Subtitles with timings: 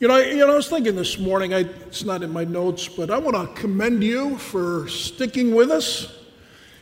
[0.00, 2.88] You know, you know, I was thinking this morning, I, it's not in my notes,
[2.88, 6.10] but I want to commend you for sticking with us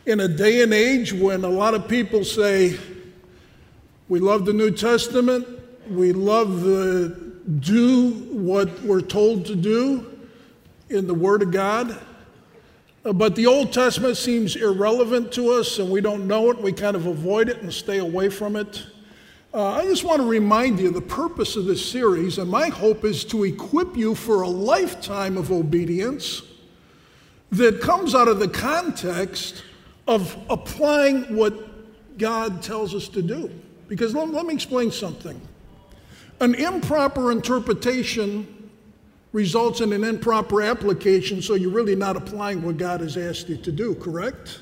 [0.07, 2.79] in a day and age when a lot of people say,
[4.09, 5.49] we love the New Testament,
[5.91, 7.09] we love the
[7.59, 10.17] do what we're told to do
[10.89, 11.99] in the Word of God.
[13.05, 16.63] Uh, but the Old Testament seems irrelevant to us and we don't know it.
[16.63, 18.87] We kind of avoid it and stay away from it.
[19.53, 23.05] Uh, I just want to remind you the purpose of this series, and my hope
[23.05, 26.43] is to equip you for a lifetime of obedience
[27.51, 29.65] that comes out of the context
[30.07, 33.51] of applying what God tells us to do.
[33.89, 35.41] Because let, let me explain something.
[36.41, 38.71] An improper interpretation
[39.33, 43.57] results in an improper application, so you're really not applying what God has asked you
[43.57, 44.61] to do, correct?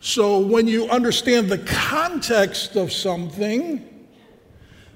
[0.00, 3.86] So when you understand the context of something,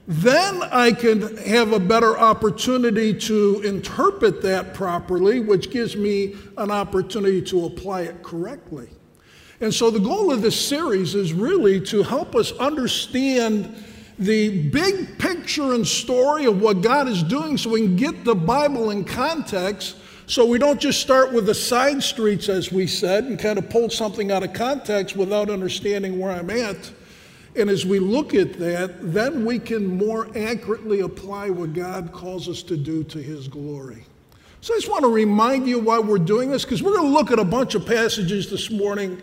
[0.08, 6.70] then I can have a better opportunity to interpret that properly, which gives me an
[6.70, 8.88] opportunity to apply it correctly.
[9.60, 13.76] And so the goal of this series is really to help us understand
[14.18, 18.34] the big picture and story of what God is doing so we can get the
[18.34, 23.24] Bible in context so we don't just start with the side streets, as we said,
[23.24, 26.92] and kind of pull something out of context without understanding where I'm at.
[27.56, 32.48] And as we look at that, then we can more accurately apply what God calls
[32.48, 34.04] us to do to His glory.
[34.60, 37.14] So I just want to remind you why we're doing this, because we're going to
[37.14, 39.20] look at a bunch of passages this morning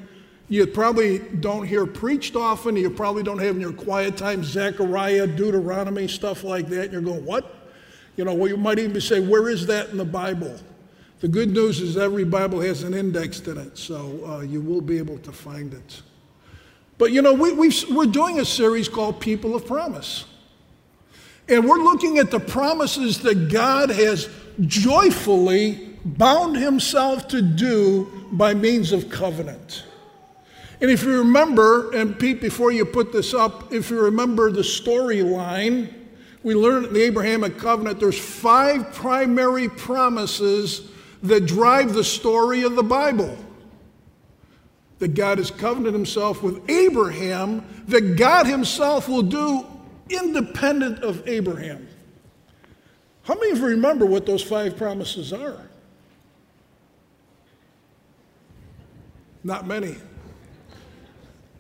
[0.52, 5.26] you probably don't hear preached often, you probably don't have in your quiet time Zechariah,
[5.26, 6.84] Deuteronomy, stuff like that.
[6.84, 7.56] And you're going, what?
[8.18, 10.60] You know, well, you might even say, where is that in the Bible?
[11.22, 14.82] The good news is every Bible has an index in it, so uh, you will
[14.82, 16.02] be able to find it.
[16.98, 17.54] But you know, we,
[17.92, 20.26] we're doing a series called People of Promise.
[21.48, 24.30] And we're looking at the promises that God has
[24.62, 29.84] joyfully bound himself to do by means of covenant.
[30.80, 34.62] And if you remember, and Pete, before you put this up, if you remember the
[34.62, 35.94] storyline,
[36.42, 40.91] we learned in the Abrahamic covenant there's five primary promises
[41.24, 43.38] that drive the story of the Bible.
[45.00, 49.66] That God has covenanted himself with Abraham, that God himself will do
[50.10, 51.88] independent of Abraham.
[53.24, 55.70] How many of you remember what those five promises are?
[59.44, 59.96] Not many.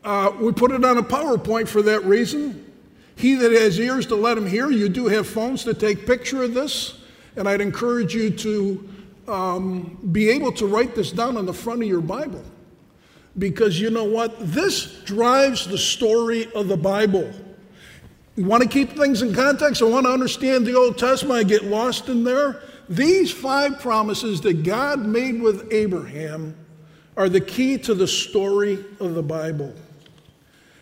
[0.03, 2.71] Uh, we put it on a PowerPoint for that reason.
[3.15, 6.43] He that has ears to let him hear, you do have phones to take picture
[6.43, 6.99] of this,
[7.35, 8.89] and I'd encourage you to
[9.31, 12.43] um, be able to write this down on the front of your Bible.
[13.37, 14.35] Because you know what?
[14.39, 17.31] This drives the story of the Bible.
[18.35, 19.81] You want to keep things in context?
[19.81, 21.39] I want to understand the Old Testament.
[21.39, 22.61] I get lost in there.
[22.89, 26.55] These five promises that God made with Abraham
[27.15, 29.73] are the key to the story of the Bible.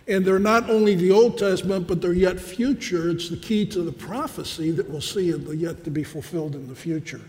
[0.08, 3.10] And they're not only the Old Testament, but they're yet future.
[3.10, 6.76] It's the key to the prophecy that we'll see yet to be fulfilled in the
[6.76, 7.22] future.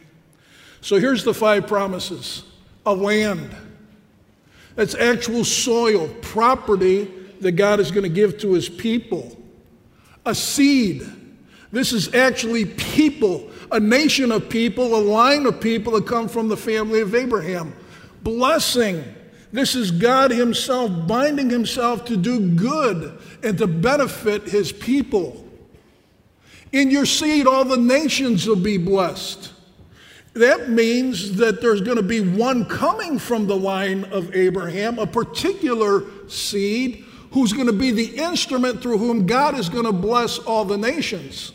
[0.80, 2.44] So here's the five promises
[2.86, 3.54] a land.
[4.74, 7.04] That's actual soil, property
[7.40, 9.36] that God is going to give to his people.
[10.24, 11.02] A seed.
[11.72, 16.48] This is actually people, a nation of people, a line of people that come from
[16.48, 17.74] the family of Abraham.
[18.22, 19.04] Blessing.
[19.52, 25.46] This is God Himself binding Himself to do good and to benefit His people.
[26.72, 29.52] In your seed, all the nations will be blessed.
[30.34, 35.06] That means that there's going to be one coming from the line of Abraham, a
[35.06, 40.38] particular seed, who's going to be the instrument through whom God is going to bless
[40.38, 41.52] all the nations.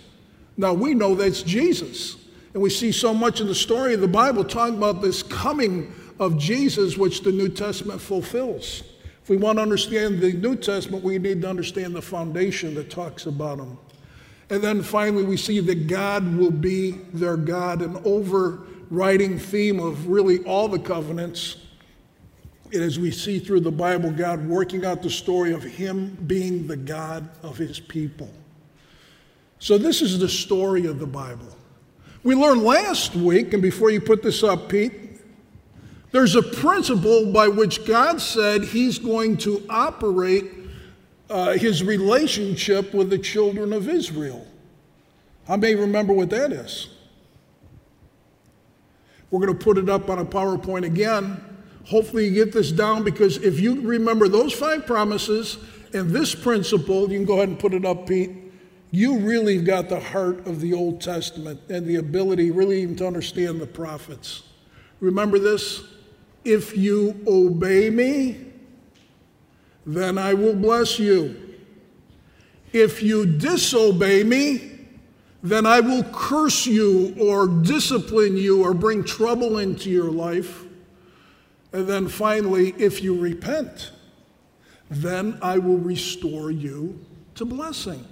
[0.58, 2.18] Now, we know that's Jesus.
[2.54, 5.94] And we see so much in the story of the Bible talking about this coming
[6.20, 8.84] of Jesus, which the New Testament fulfills.
[9.22, 12.90] If we want to understand the New Testament, we need to understand the foundation that
[12.90, 13.78] talks about him.
[14.50, 20.08] And then finally, we see that God will be their God, an overriding theme of
[20.08, 21.58] really all the covenants.
[22.72, 26.68] And as we see through the Bible, God working out the story of Him being
[26.68, 28.32] the God of His people.
[29.58, 31.48] So, this is the story of the Bible.
[32.24, 34.94] We learned last week, and before you put this up, Pete,
[36.12, 40.65] there's a principle by which God said He's going to operate
[41.30, 44.46] uh, his relationship with the children of Israel.
[45.48, 46.90] I may remember what that is.
[49.32, 51.44] We're going to put it up on a PowerPoint again.
[51.86, 55.58] Hopefully, you get this down because if you remember those five promises
[55.94, 58.32] and this principle, you can go ahead and put it up, Pete.
[58.92, 63.08] you really got the heart of the Old Testament and the ability really even to
[63.08, 64.44] understand the prophets.
[65.00, 65.84] Remember this?
[66.44, 68.38] If you obey me,
[69.86, 71.36] then I will bless you.
[72.74, 74.72] If you disobey me,
[75.44, 80.64] then I will curse you or discipline you or bring trouble into your life.
[81.72, 83.92] And then finally, if you repent,
[84.90, 87.00] then I will restore you
[87.36, 88.06] to blessing.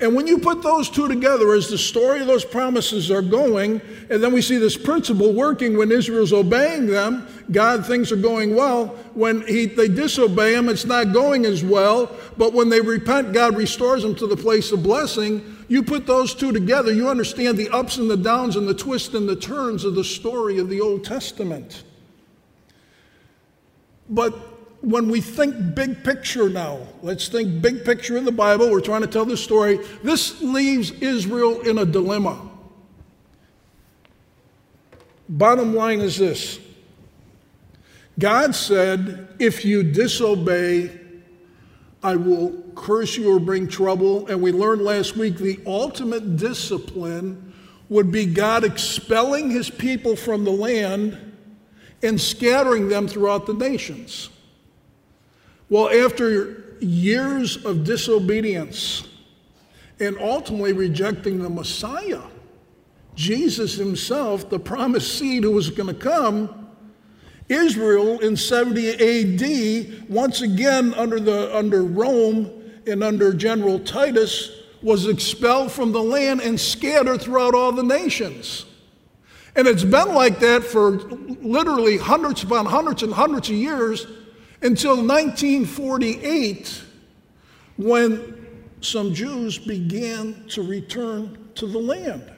[0.00, 3.80] And when you put those two together, as the story of those promises are going,
[4.10, 8.54] and then we see this principle working when Israel's obeying them, God, things are going
[8.54, 8.86] well.
[9.14, 12.14] When he, they disobey him, it's not going as well.
[12.36, 15.56] But when they repent, God restores them to the place of blessing.
[15.68, 19.14] You put those two together, you understand the ups and the downs and the twists
[19.14, 21.82] and the turns of the story of the Old Testament.
[24.08, 24.34] But
[24.82, 28.70] when we think big picture now, let's think big picture in the Bible.
[28.70, 29.78] We're trying to tell this story.
[30.02, 32.50] This leaves Israel in a dilemma.
[35.28, 36.58] Bottom line is this
[38.18, 41.00] God said, if you disobey,
[42.02, 44.26] I will curse you or bring trouble.
[44.26, 47.54] And we learned last week the ultimate discipline
[47.88, 51.18] would be God expelling his people from the land
[52.02, 54.30] and scattering them throughout the nations.
[55.68, 59.06] Well, after years of disobedience
[60.00, 62.22] and ultimately rejecting the Messiah,
[63.14, 66.61] Jesus himself, the promised seed who was going to come,
[67.48, 72.50] Israel in 70 AD, once again under, the, under Rome
[72.86, 74.50] and under General Titus,
[74.82, 78.66] was expelled from the land and scattered throughout all the nations.
[79.54, 84.06] And it's been like that for literally hundreds upon hundreds and hundreds of years
[84.62, 86.82] until 1948
[87.76, 92.30] when some Jews began to return to the land.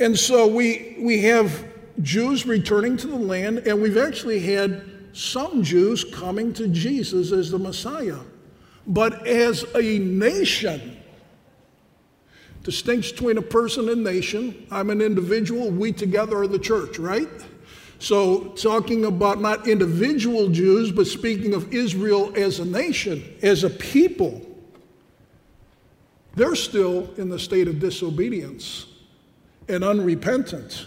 [0.00, 1.64] And so we, we have
[2.02, 7.50] Jews returning to the land, and we've actually had some Jews coming to Jesus as
[7.50, 8.18] the Messiah.
[8.86, 10.96] But as a nation,
[12.62, 17.28] distinction between a person and nation, I'm an individual, we together are the church, right?
[17.98, 23.70] So, talking about not individual Jews, but speaking of Israel as a nation, as a
[23.70, 24.40] people,
[26.36, 28.86] they're still in the state of disobedience
[29.68, 30.86] and unrepentant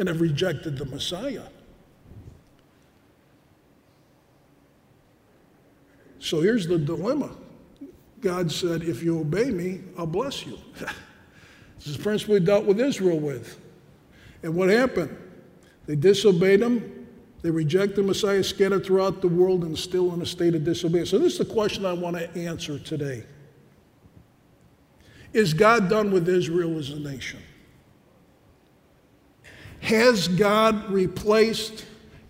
[0.00, 1.44] and have rejected the Messiah.
[6.18, 7.30] So here's the dilemma
[8.20, 10.58] God said, If you obey me, I'll bless you.
[10.78, 13.60] this is principally dealt with Israel with.
[14.42, 15.16] And what happened?
[15.86, 17.06] They disobeyed him.
[17.42, 21.10] They rejected the Messiah, scattered throughout the world, and still in a state of disobedience.
[21.10, 23.24] So, this is the question I want to answer today
[25.34, 27.40] Is God done with Israel as a nation?
[29.80, 31.86] Has God replaced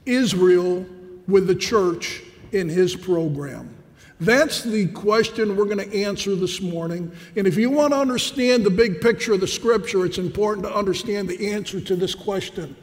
[0.06, 0.86] Israel
[1.26, 3.76] with the church in his program?
[4.20, 7.10] That's the question we're going to answer this morning.
[7.36, 10.74] And if you want to understand the big picture of the scripture, it's important to
[10.74, 12.76] understand the answer to this question.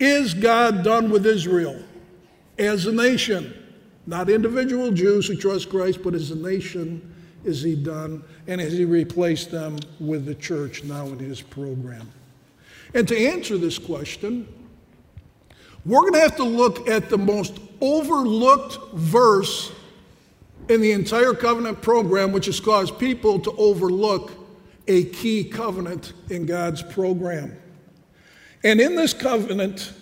[0.00, 1.80] Is God done with Israel
[2.58, 3.54] as a nation?
[4.06, 7.14] Not individual Jews who trust Christ, but as a nation,
[7.44, 8.24] is He done?
[8.48, 12.10] And has He replaced them with the church now in His program?
[12.94, 14.48] And to answer this question,
[15.84, 19.72] we're going to have to look at the most overlooked verse
[20.68, 24.32] in the entire covenant program, which has caused people to overlook
[24.86, 27.56] a key covenant in God's program.
[28.62, 29.92] And in this covenant,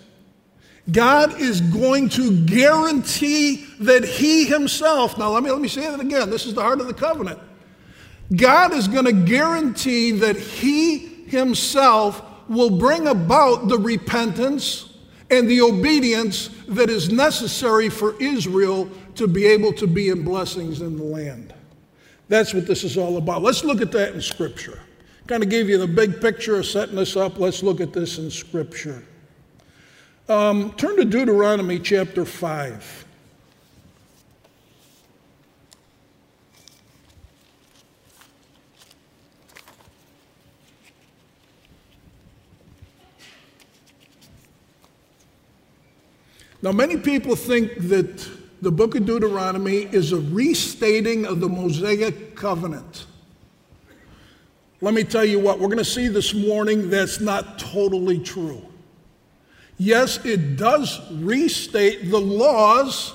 [0.91, 5.99] God is going to guarantee that He Himself, now let me, let me say that
[5.99, 7.39] again, this is the heart of the covenant.
[8.33, 14.89] God is going to guarantee that He Himself will bring about the repentance
[15.29, 20.81] and the obedience that is necessary for Israel to be able to be in blessings
[20.81, 21.53] in the land.
[22.29, 23.41] That's what this is all about.
[23.41, 24.79] Let's look at that in Scripture.
[25.27, 27.39] Kind of gave you the big picture of setting this up.
[27.39, 29.03] Let's look at this in Scripture.
[30.29, 33.05] Um, turn to Deuteronomy chapter 5.
[46.63, 48.25] Now, many people think that
[48.61, 53.05] the book of Deuteronomy is a restating of the Mosaic covenant.
[54.79, 58.61] Let me tell you what, we're going to see this morning that's not totally true.
[59.77, 63.13] Yes, it does restate the laws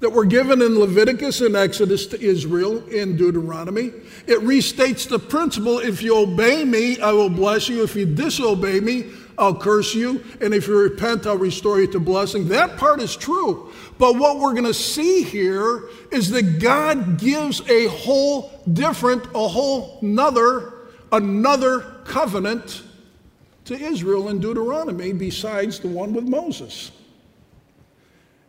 [0.00, 3.86] that were given in Leviticus and Exodus to Israel in Deuteronomy.
[4.26, 7.84] It restates the principle if you obey me, I will bless you.
[7.84, 10.22] If you disobey me, I'll curse you.
[10.40, 12.48] And if you repent, I'll restore you to blessing.
[12.48, 13.72] That part is true.
[13.98, 19.48] But what we're going to see here is that God gives a whole different, a
[19.48, 20.74] whole another,
[21.10, 22.82] another covenant
[23.64, 26.90] to Israel in Deuteronomy besides the one with Moses.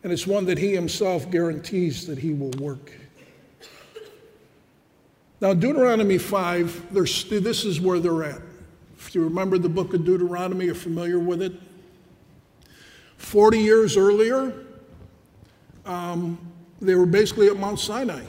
[0.04, 2.92] And it's one that he himself guarantees that he will work.
[5.40, 8.42] Now, Deuteronomy 5, this is where they're at.
[9.08, 11.54] If you remember the book of Deuteronomy, you're familiar with it.
[13.18, 14.54] 40 years earlier,
[15.86, 16.40] um,
[16.82, 18.24] they were basically at Mount Sinai.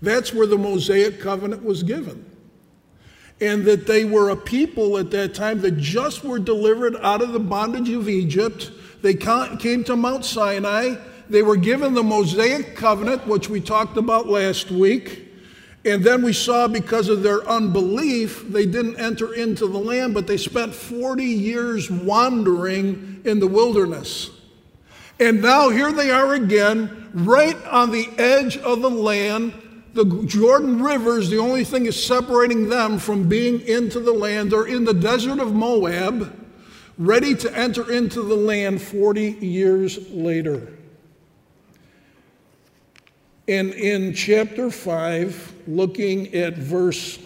[0.00, 2.24] That's where the Mosaic covenant was given.
[3.40, 7.32] And that they were a people at that time that just were delivered out of
[7.32, 8.70] the bondage of Egypt
[9.02, 10.96] they came to Mount Sinai.
[11.28, 15.27] They were given the Mosaic covenant, which we talked about last week.
[15.84, 20.26] And then we saw because of their unbelief, they didn't enter into the land, but
[20.26, 24.30] they spent 40 years wandering in the wilderness.
[25.20, 29.54] And now here they are again, right on the edge of the land.
[29.94, 34.52] The Jordan River is the only thing is separating them from being into the land.
[34.52, 36.34] They're in the desert of Moab
[36.98, 40.74] ready to enter into the land 40 years later.
[43.46, 47.18] And in chapter 5, looking at verse,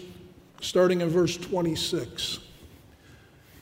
[0.61, 2.39] starting in verse 26,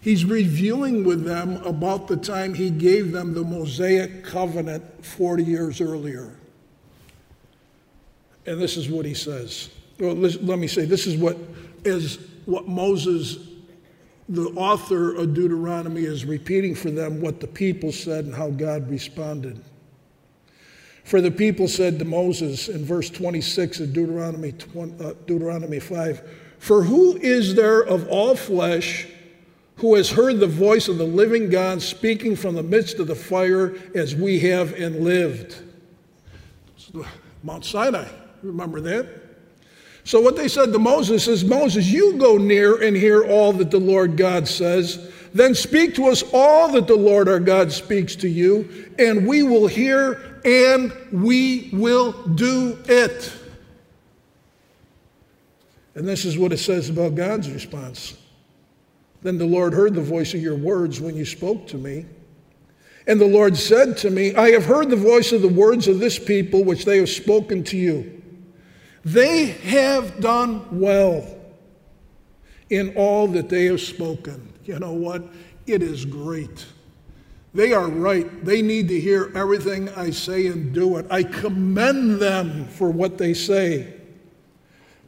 [0.01, 5.79] he's reviewing with them about the time he gave them the Mosaic covenant 40 years
[5.79, 6.35] earlier.
[8.47, 9.69] And this is what he says.
[9.99, 11.37] Well, let me say, this is what
[11.85, 13.37] is what Moses
[14.29, 18.89] the author of Deuteronomy is repeating for them what the people said and how God
[18.89, 19.61] responded.
[21.11, 26.21] For the people said to Moses in verse 26 of Deuteronomy, 20, uh, Deuteronomy 5
[26.57, 29.07] For who is there of all flesh
[29.75, 33.15] who has heard the voice of the living God speaking from the midst of the
[33.15, 35.61] fire as we have and lived?
[37.43, 38.07] Mount Sinai,
[38.41, 39.09] remember that?
[40.05, 43.69] So, what they said to Moses is Moses, you go near and hear all that
[43.69, 45.11] the Lord God says.
[45.33, 49.43] Then speak to us all that the Lord our God speaks to you, and we
[49.43, 53.33] will hear and we will do it.
[55.95, 58.17] And this is what it says about God's response.
[59.21, 62.05] Then the Lord heard the voice of your words when you spoke to me.
[63.07, 65.99] And the Lord said to me, I have heard the voice of the words of
[65.99, 68.21] this people which they have spoken to you.
[69.03, 71.25] They have done well
[72.69, 74.50] in all that they have spoken.
[74.65, 75.23] You know what?
[75.67, 76.65] It is great.
[77.53, 78.45] They are right.
[78.45, 81.05] They need to hear everything I say and do it.
[81.09, 83.93] I commend them for what they say.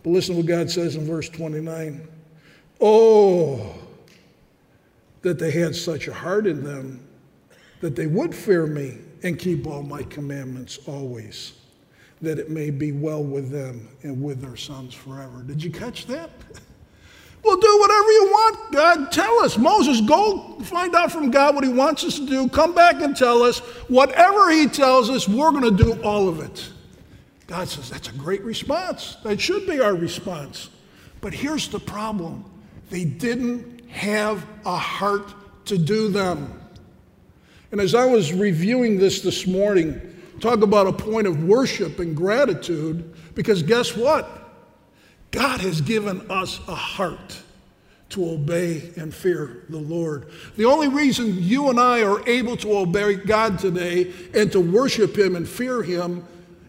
[0.04, 2.06] But listen to what God says in verse 29.
[2.82, 3.74] Oh,
[5.22, 7.08] that they had such a heart in them
[7.80, 11.54] that they would fear me and keep all my commandments always
[12.24, 15.44] that it may be well with them and with their sons forever.
[15.44, 16.32] Did you catch that?
[17.44, 19.12] We'll do whatever you want, God.
[19.12, 19.58] Tell us.
[19.58, 22.48] Moses, go find out from God what he wants us to do.
[22.50, 23.60] Come back and tell us.
[23.90, 26.72] Whatever he tells us, we're going to do all of it.
[27.48, 29.18] God says, that's a great response.
[29.24, 30.70] That should be our response.
[31.20, 32.46] But here's the problem
[32.90, 35.34] they didn't have a heart
[35.66, 36.62] to do them.
[37.72, 42.14] And as I was reviewing this this morning, Talk about a point of worship and
[42.14, 44.43] gratitude because guess what?
[45.34, 47.42] God has given us a heart
[48.10, 50.30] to obey and fear the Lord.
[50.56, 55.18] The only reason you and I are able to obey God today and to worship
[55.18, 56.24] Him and fear Him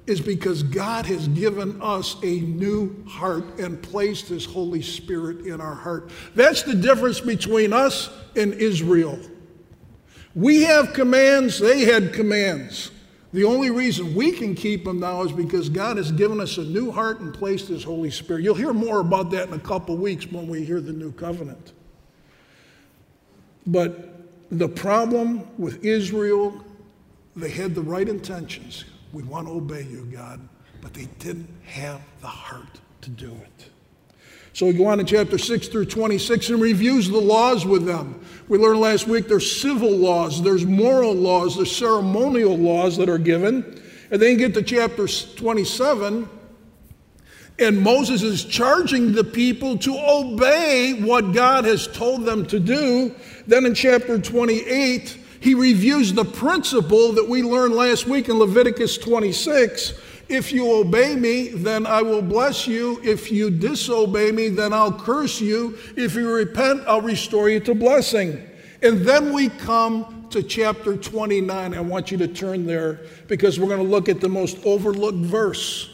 [0.07, 5.61] is because God has given us a new heart and placed His Holy Spirit in
[5.61, 6.11] our heart.
[6.35, 9.19] That's the difference between us and Israel.
[10.35, 12.91] We have commands, they had commands.
[13.35, 16.63] The only reason we can keep them now is because God has given us a
[16.63, 18.45] new heart and placed His Holy Spirit.
[18.45, 21.73] You'll hear more about that in a couple weeks when we hear the new covenant.
[23.67, 24.21] But
[24.53, 26.65] the problem with Israel,
[27.35, 28.85] they had the right intentions.
[29.13, 30.41] We want to obey you, God,
[30.81, 33.71] but they didn't have the heart to do it.
[34.55, 38.25] So we go on in chapter 6 through 26 and reviews the laws with them.
[38.47, 43.19] We learned last week there's civil laws, there's moral laws, there's ceremonial laws that are
[43.19, 43.83] given.
[44.13, 46.29] And then you get to chapter 27,
[47.59, 53.13] and Moses is charging the people to obey what God has told them to do.
[53.49, 58.99] Then in chapter 28, he reviews the principle that we learned last week in Leviticus
[58.99, 59.95] 26
[60.29, 63.01] if you obey me, then I will bless you.
[63.03, 65.77] If you disobey me, then I'll curse you.
[65.97, 68.43] If you repent, I'll restore you to blessing.
[68.83, 71.75] And then we come to chapter 29.
[71.75, 75.19] I want you to turn there because we're going to look at the most overlooked
[75.19, 75.91] verse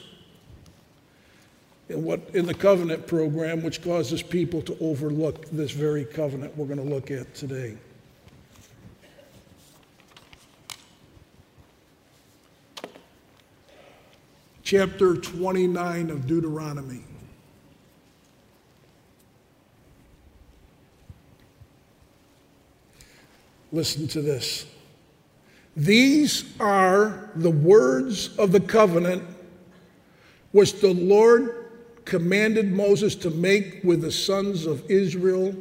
[1.88, 6.66] in what in the covenant program which causes people to overlook this very covenant we're
[6.66, 7.76] going to look at today.
[14.70, 17.00] Chapter 29 of Deuteronomy.
[23.72, 24.66] Listen to this.
[25.76, 29.24] These are the words of the covenant
[30.52, 31.72] which the Lord
[32.04, 35.52] commanded Moses to make with the sons of Israel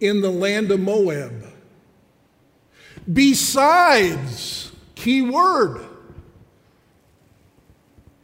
[0.00, 1.52] in the land of Moab.
[3.12, 5.84] Besides, key word,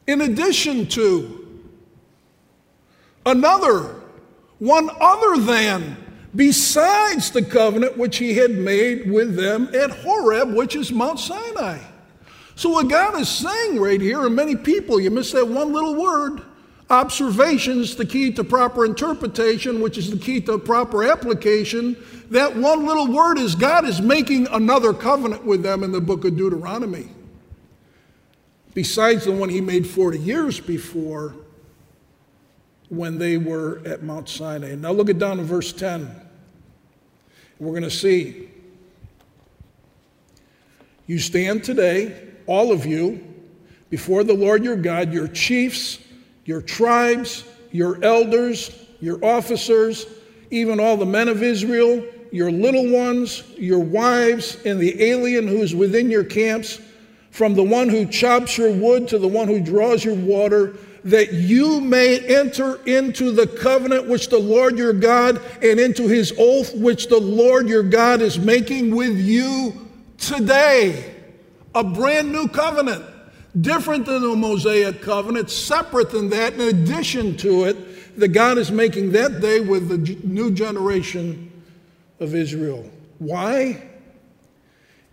[0.09, 1.61] in addition to
[3.27, 3.95] another,
[4.59, 5.97] one other than,
[6.35, 11.79] besides the covenant which he had made with them at Horeb, which is Mount Sinai.
[12.57, 15.95] So, what God is saying right here, and many people, you miss that one little
[15.95, 16.43] word
[16.91, 21.95] observation is the key to proper interpretation, which is the key to proper application.
[22.31, 26.25] That one little word is God is making another covenant with them in the book
[26.25, 27.11] of Deuteronomy
[28.75, 31.35] besides the one he made 40 years before
[32.89, 34.75] when they were at Mount Sinai.
[34.75, 36.11] Now look at down in verse 10.
[37.59, 38.49] We're going to see.
[41.07, 43.25] You stand today, all of you,
[43.91, 45.99] before the Lord your God, your chiefs,
[46.45, 48.71] your tribes, your elders,
[49.01, 50.07] your officers,
[50.51, 55.59] even all the men of Israel, your little ones, your wives, and the alien who
[55.59, 56.81] is within your camps
[57.39, 61.33] from the one who chops your wood to the one who draws your water, that
[61.33, 66.75] you may enter into the covenant which the Lord your God and into his oath
[66.75, 71.15] which the Lord your God is making with you today.
[71.77, 73.05] A brand new covenant,
[73.61, 78.73] different than the Mosaic covenant, separate than that, in addition to it, that God is
[78.73, 81.53] making that day with the new generation
[82.19, 82.91] of Israel.
[83.21, 83.88] Why?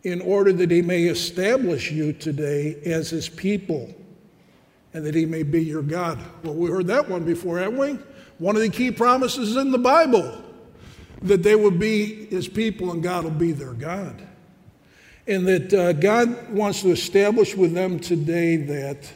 [0.05, 3.91] In order that he may establish you today as his people
[4.93, 6.19] and that he may be your God.
[6.43, 7.99] Well, we heard that one before, haven't we?
[8.37, 10.43] One of the key promises in the Bible
[11.23, 14.21] that they will be his people and God will be their God.
[15.25, 19.11] And that uh, God wants to establish with them today that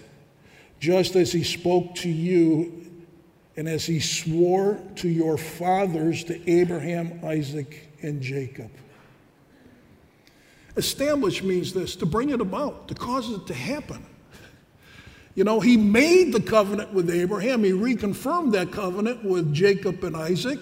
[0.80, 3.04] just as he spoke to you
[3.56, 8.72] and as he swore to your fathers, to Abraham, Isaac, and Jacob.
[10.80, 14.06] Establish means this to bring it about, to cause it to happen.
[15.36, 20.16] You know, he made the covenant with Abraham, he reconfirmed that covenant with Jacob and
[20.16, 20.60] Isaac,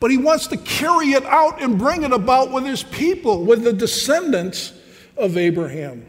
[0.00, 3.64] but he wants to carry it out and bring it about with his people, with
[3.64, 4.72] the descendants
[5.16, 6.06] of Abraham.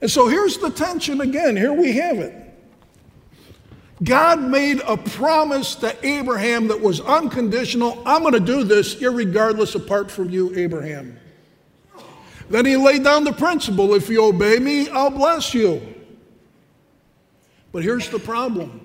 [0.00, 1.56] And so here's the tension again.
[1.56, 2.34] Here we have it.
[4.02, 8.02] God made a promise to Abraham that was unconditional.
[8.06, 11.19] I'm going to do this irregardless apart from you, Abraham.
[12.50, 15.80] Then he laid down the principle if you obey me, I'll bless you.
[17.70, 18.84] But here's the problem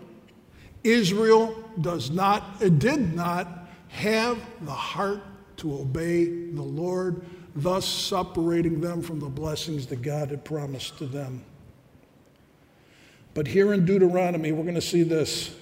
[0.83, 5.23] Israel does not, it did not have the heart
[5.57, 7.25] to obey the Lord,
[7.55, 11.43] thus separating them from the blessings that God had promised to them.
[13.33, 15.55] But here in Deuteronomy, we're going to see this.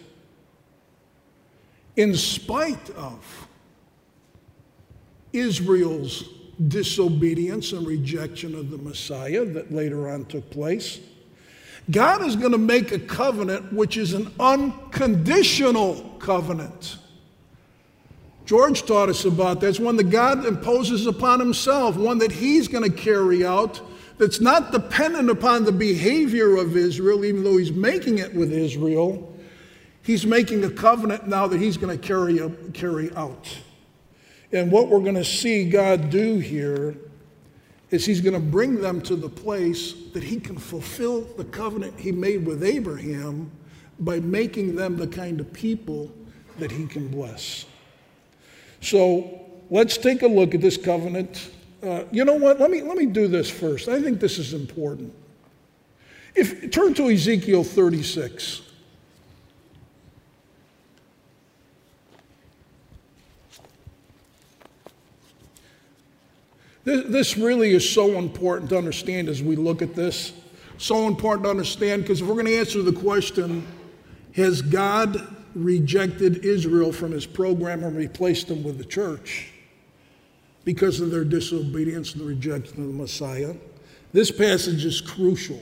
[1.96, 3.48] In spite of
[5.32, 6.26] Israel's
[6.68, 11.00] disobedience and rejection of the Messiah that later on took place.
[11.92, 16.98] God is going to make a covenant which is an unconditional covenant.
[18.46, 19.68] George taught us about that.
[19.68, 23.82] It's one that God imposes upon himself, one that he's going to carry out,
[24.18, 29.30] that's not dependent upon the behavior of Israel, even though he's making it with Israel.
[30.04, 32.39] He's making a covenant now that he's going to carry,
[32.74, 33.58] carry out.
[34.54, 36.96] And what we're going to see God do here
[37.89, 42.00] is He's going to bring them to the place that He can fulfill the covenant
[42.00, 43.52] He made with Abraham
[44.00, 46.12] by making them the kind of people
[46.60, 47.66] that He can bless.
[48.80, 51.50] So let's take a look at this covenant.
[51.82, 52.60] Uh, you know what?
[52.60, 53.89] Let me, let me do this first.
[53.89, 55.13] I think this is important.
[56.36, 58.72] If turn to Ezekiel 36.
[66.84, 70.34] This really is so important to understand as we look at this.
[70.78, 73.65] So important to understand because if we're going to answer the question,
[74.36, 79.52] has God rejected Israel from his program and replaced them with the church
[80.65, 83.56] because of their disobedience and the rejection of the Messiah?
[84.12, 85.60] This passage is crucial.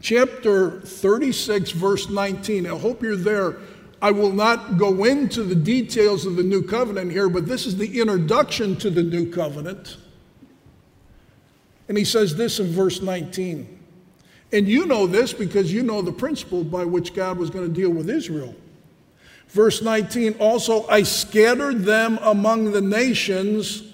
[0.00, 2.66] Chapter 36, verse 19.
[2.66, 3.58] I hope you're there.
[4.02, 7.76] I will not go into the details of the new covenant here, but this is
[7.76, 9.96] the introduction to the new covenant.
[11.86, 13.78] And he says this in verse 19.
[14.50, 17.72] And you know this because you know the principle by which God was going to
[17.72, 18.56] deal with Israel.
[19.46, 23.84] Verse 19 also, I scattered them among the nations,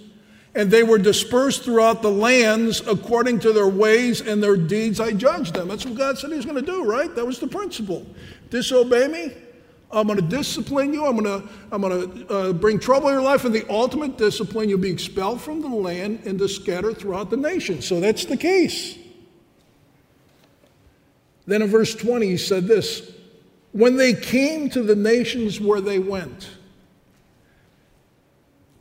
[0.54, 5.00] and they were dispersed throughout the lands according to their ways and their deeds.
[5.00, 5.68] I judged them.
[5.68, 7.14] That's what God said He was going to do, right?
[7.14, 8.06] That was the principle.
[8.48, 9.32] Disobey me,
[9.90, 11.06] I'm going to discipline you.
[11.06, 13.44] I'm going to, I'm going to uh, bring trouble in your life.
[13.44, 17.38] And the ultimate discipline, you'll be expelled from the land and to scatter throughout the
[17.38, 17.80] nation.
[17.80, 18.98] So that's the case.
[21.46, 23.12] Then in verse 20, he said this
[23.72, 26.50] When they came to the nations where they went,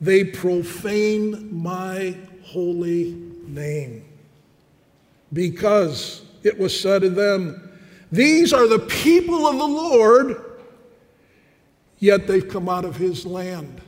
[0.01, 3.13] they profaned my holy
[3.47, 4.03] name
[5.31, 7.71] because it was said to them,
[8.11, 10.43] These are the people of the Lord
[11.99, 13.81] yet they've come out of his land.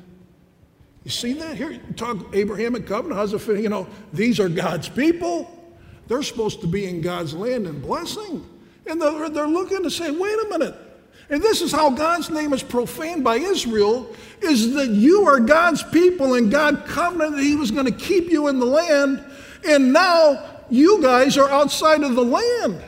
[1.04, 1.80] You see that here?
[1.96, 3.20] Talk Abrahamic covenant.
[3.20, 3.60] How's it fit?
[3.62, 5.50] You know, these are God's people.
[6.08, 8.46] They're supposed to be in God's land and blessing.
[8.86, 10.76] And they're, they're looking to say, wait a minute.
[11.30, 15.84] And this is how God's name is profaned by Israel, is that you are God's
[15.84, 19.24] people and God covenanted that he was going to keep you in the land.
[19.68, 22.82] And now you guys are outside of the land.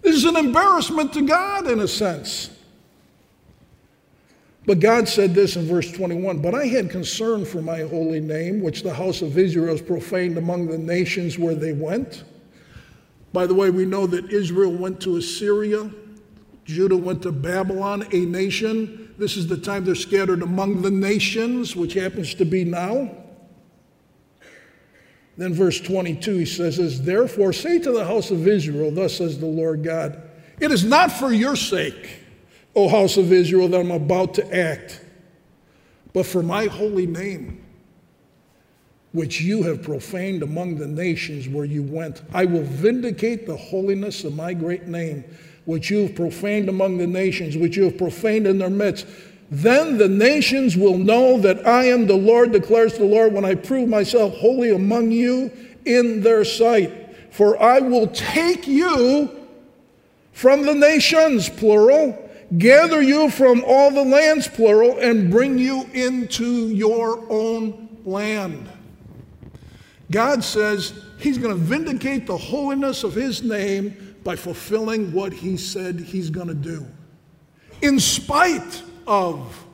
[0.00, 2.50] This is an embarrassment to God in a sense.
[4.64, 8.60] But God said this in verse 21 But I had concern for my holy name,
[8.60, 12.24] which the house of Israel has profaned among the nations where they went.
[13.32, 15.90] By the way, we know that Israel went to Assyria,
[16.64, 19.14] Judah went to Babylon, a nation.
[19.18, 23.10] This is the time they're scattered among the nations, which happens to be now.
[25.36, 29.46] Then, verse 22, he says Therefore, say to the house of Israel, Thus says the
[29.46, 30.22] Lord God,
[30.60, 32.21] it is not for your sake
[32.74, 35.00] O house of Israel, that I'm about to act,
[36.12, 37.64] but for my holy name,
[39.12, 42.22] which you have profaned among the nations where you went.
[42.32, 45.24] I will vindicate the holiness of my great name,
[45.66, 49.06] which you have profaned among the nations, which you have profaned in their midst.
[49.50, 53.54] Then the nations will know that I am the Lord, declares the Lord, when I
[53.54, 55.52] prove myself holy among you
[55.84, 56.90] in their sight.
[57.30, 59.30] For I will take you
[60.32, 66.68] from the nations, plural, gather you from all the lands, plural, and bring you into
[66.68, 68.68] your own land.
[70.10, 75.56] God says he's going to vindicate the holiness of his name by fulfilling what he
[75.56, 76.86] said he's going to do,
[77.80, 79.66] in spite of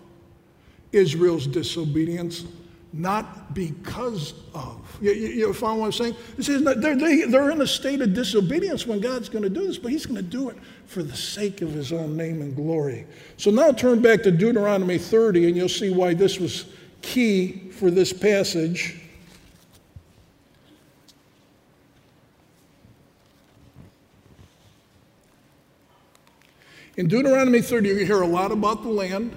[0.93, 2.45] Israel's disobedience,
[2.93, 4.99] not because of.
[5.01, 6.17] You, you, you follow what I'm saying?
[6.37, 9.93] They're, they, they're in a state of disobedience when God's going to do this, but
[9.93, 13.07] he's going to do it for the sake of his own name and glory.
[13.37, 16.67] So now turn back to Deuteronomy 30, and you'll see why this was
[17.03, 19.01] key for this passage.
[26.97, 29.33] In Deuteronomy 30, you hear a lot about the land.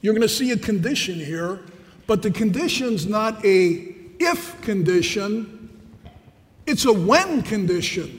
[0.00, 1.60] You're going to see a condition here,
[2.06, 5.70] but the condition's not a if condition,
[6.66, 8.18] it's a when condition.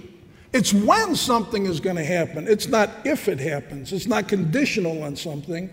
[0.52, 2.48] It's when something is going to happen.
[2.48, 3.92] It's not if it happens.
[3.92, 5.70] It's not conditional on something.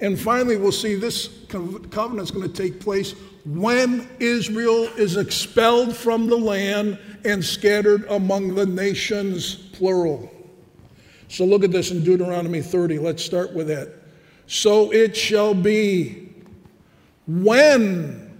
[0.00, 3.14] And finally, we'll see this covenant is going to take place
[3.46, 10.30] when Israel is expelled from the land and scattered among the nations, plural.
[11.28, 12.98] So look at this in Deuteronomy 30.
[12.98, 13.94] Let's start with that.
[14.46, 16.21] So it shall be
[17.26, 18.38] when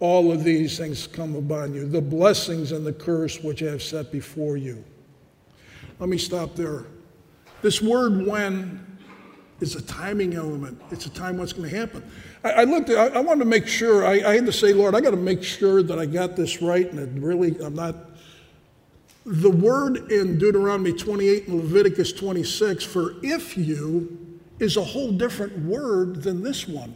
[0.00, 3.82] all of these things come upon you, the blessings and the curse which I have
[3.82, 4.84] set before you
[5.98, 6.84] let me stop there.
[7.62, 8.84] This word when
[9.60, 10.80] is a timing element.
[10.90, 12.02] It's a time what's going to happen.
[12.42, 14.72] I, I looked at, I, I, wanted to make sure, I, I had to say,
[14.72, 17.74] Lord, I got to make sure that I got this right and it really, I'm
[17.74, 17.94] not.
[19.24, 25.58] The word in Deuteronomy 28 and Leviticus 26 for if you is a whole different
[25.60, 26.94] word than this one.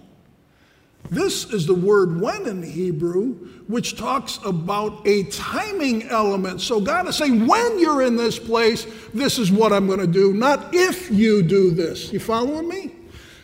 [1.10, 3.34] This is the word when in Hebrew,
[3.66, 6.60] which talks about a timing element.
[6.60, 10.06] So God is saying, when you're in this place, this is what I'm going to
[10.06, 12.12] do, not if you do this.
[12.12, 12.92] You following me?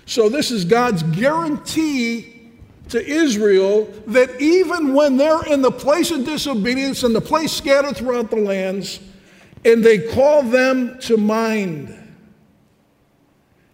[0.06, 2.50] So this is God's guarantee
[2.90, 7.96] to Israel that even when they're in the place of disobedience and the place scattered
[7.96, 9.00] throughout the lands,
[9.64, 11.98] and they call them to mind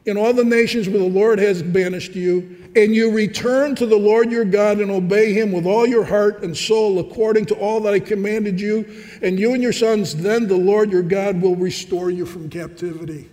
[0.06, 3.96] in all the nations where the Lord has banished you, and you return to the
[3.96, 7.80] Lord your God and obey him with all your heart and soul according to all
[7.80, 11.56] that I commanded you, and you and your sons, then the Lord your God will
[11.56, 13.28] restore you from captivity.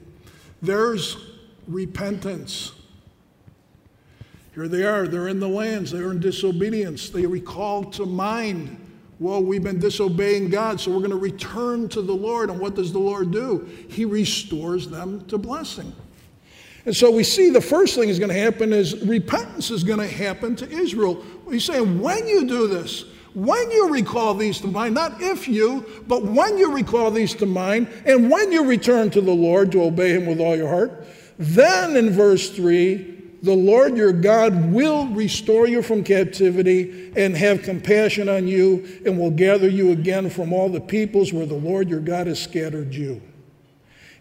[0.62, 1.18] There's
[1.68, 2.74] repentance.
[4.54, 7.10] Here they are, they're in the lands, they're in disobedience.
[7.10, 8.84] They recall to mind,
[9.20, 12.50] well, we've been disobeying God, so we're going to return to the Lord.
[12.50, 13.70] And what does the Lord do?
[13.88, 15.94] He restores them to blessing.
[16.88, 20.00] And so we see the first thing is going to happen is repentance is going
[20.00, 21.22] to happen to Israel.
[21.52, 25.86] He's saying, when you do this, when you recall these to mind, not if you,
[26.08, 29.84] but when you recall these to mind, and when you return to the Lord to
[29.84, 31.06] obey Him with all your heart,
[31.38, 37.64] then in verse 3, the Lord your God will restore you from captivity and have
[37.64, 41.90] compassion on you and will gather you again from all the peoples where the Lord
[41.90, 43.22] your God has scattered you.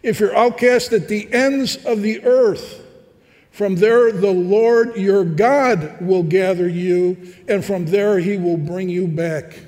[0.07, 2.81] If you're outcast at the ends of the earth,
[3.51, 8.87] from there the Lord your God will gather you, and from there he will bring
[8.87, 9.59] you back.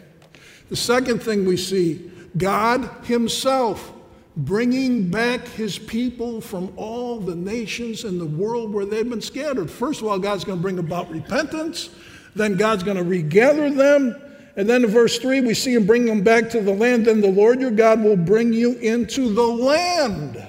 [0.69, 3.91] The second thing we see God Himself
[4.37, 9.69] bringing back His people from all the nations in the world where they've been scattered.
[9.69, 11.89] First of all, God's going to bring about repentance,
[12.33, 14.15] then God's going to regather them.
[14.59, 17.05] And then in verse 3, we see him bring them back to the land.
[17.05, 20.45] Then the Lord your God will bring you into the land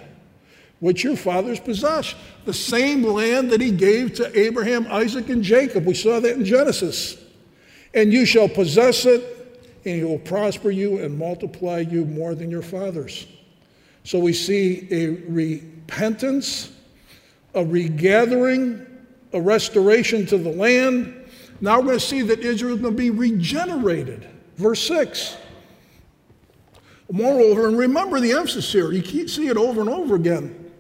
[0.81, 2.17] which your fathers possessed.
[2.45, 5.87] The same land that he gave to Abraham, Isaac, and Jacob.
[5.87, 7.19] We saw that in Genesis.
[7.95, 9.23] And you shall possess it,
[9.85, 13.29] and he will prosper you and multiply you more than your fathers.
[14.03, 16.73] So we see a repentance,
[17.55, 18.85] a regathering,
[19.33, 21.15] a restoration to the land,
[21.61, 24.29] now we're going to see that Israel is going to be regenerated.
[24.57, 25.37] Verse 6.
[27.11, 30.71] Moreover, and remember the emphasis here, you keep see it over and over again.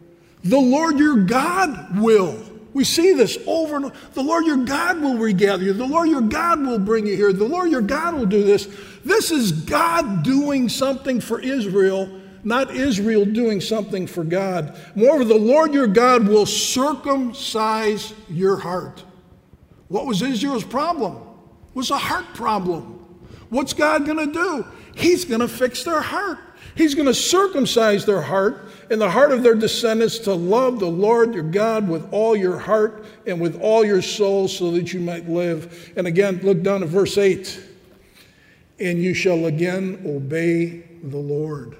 [0.45, 2.38] The Lord your God will.
[2.73, 3.97] We see this over and over.
[4.14, 5.73] The Lord your God will regather you.
[5.73, 7.33] The Lord your God will bring you here.
[7.33, 8.69] The Lord your God will do this.
[9.05, 12.09] This is God doing something for Israel,
[12.45, 14.79] not Israel doing something for God.
[14.95, 19.03] Moreover, the Lord your God will circumcise your heart.
[19.90, 21.16] What was Israel's problem?
[21.16, 23.05] It was a heart problem.
[23.48, 24.66] What's God going to do?
[24.94, 26.38] He's going to fix their heart.
[26.76, 30.87] He's going to circumcise their heart and the heart of their descendants to love the
[30.87, 35.00] Lord your God with all your heart and with all your soul so that you
[35.00, 35.92] might live.
[35.96, 37.61] And again, look down at verse 8.
[38.79, 41.76] And you shall again obey the Lord.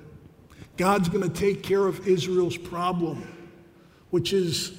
[0.77, 3.33] God's going to take care of Israel's problem,
[4.11, 4.77] which is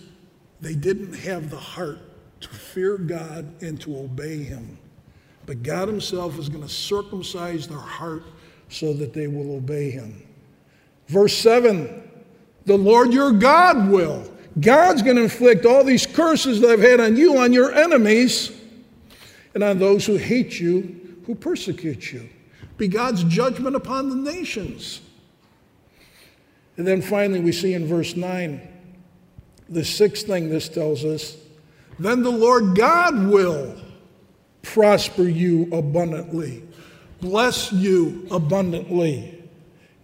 [0.60, 2.11] they didn't have the heart
[2.42, 4.78] to fear God and to obey Him.
[5.46, 8.24] But God Himself is going to circumcise their heart
[8.70, 10.24] so that they will obey Him.
[11.08, 12.10] Verse 7
[12.66, 14.32] The Lord your God will.
[14.60, 18.52] God's going to inflict all these curses that I've had on you, on your enemies,
[19.54, 22.28] and on those who hate you, who persecute you.
[22.78, 25.02] Be God's judgment upon the nations.
[26.78, 28.68] And then finally, we see in verse 9,
[29.70, 31.38] the sixth thing this tells us
[32.04, 33.76] then the Lord God will
[34.62, 36.64] prosper you abundantly,
[37.20, 39.44] bless you abundantly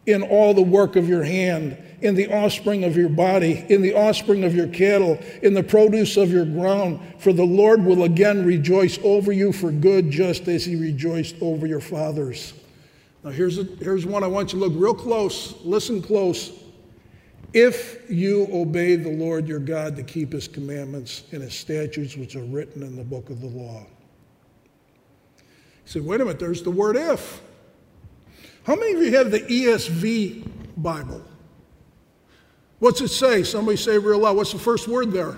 [0.05, 3.93] in all the work of your hand, in the offspring of your body, in the
[3.93, 6.99] offspring of your cattle, in the produce of your ground.
[7.19, 11.67] For the Lord will again rejoice over you for good, just as he rejoiced over
[11.67, 12.53] your fathers.
[13.23, 16.51] Now, here's, a, here's one I want you to look real close, listen close
[17.53, 22.36] if you obey the Lord your God to keep his commandments and his statutes which
[22.36, 23.86] are written in the book of the law.
[25.38, 25.43] You
[25.86, 27.41] say, wait a minute, there's the word if.
[28.63, 31.23] How many of you have the ESV Bible?
[32.79, 33.43] What's it say?
[33.43, 34.36] Somebody say real loud.
[34.36, 35.38] What's the first word there?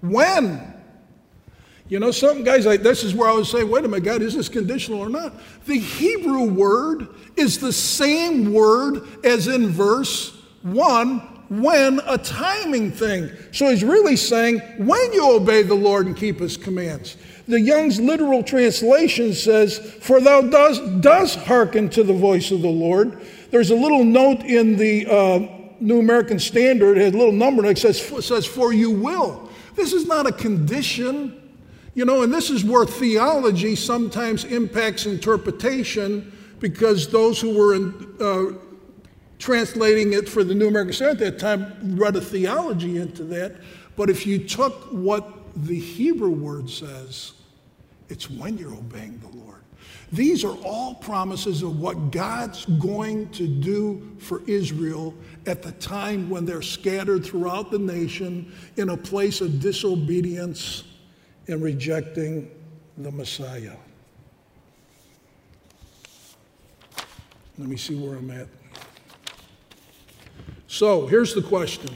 [0.00, 0.72] When.
[1.88, 4.22] You know, some guys like this is where I would say, wait a minute, God,
[4.22, 5.34] is this conditional or not?
[5.66, 11.18] The Hebrew word is the same word as in verse one,
[11.50, 13.30] when, a timing thing.
[13.52, 17.16] So he's really saying, when you obey the Lord and keep his commands.
[17.46, 23.20] The Young's literal translation says, For thou does hearken to the voice of the Lord.
[23.50, 25.38] There's a little note in the uh,
[25.80, 29.50] New American Standard, it has a little number that says, says, For you will.
[29.76, 31.40] This is not a condition.
[31.94, 38.16] You know, and this is where theology sometimes impacts interpretation because those who were in,
[38.18, 38.58] uh,
[39.38, 43.56] translating it for the New American Standard at that time read a theology into that.
[43.96, 47.32] But if you took what the Hebrew word says,
[48.08, 49.62] it's when you're obeying the Lord.
[50.12, 55.14] These are all promises of what God's going to do for Israel
[55.46, 60.84] at the time when they're scattered throughout the nation in a place of disobedience
[61.48, 62.50] and rejecting
[62.98, 63.76] the Messiah.
[67.58, 68.48] Let me see where I'm at.
[70.74, 71.88] So here's the question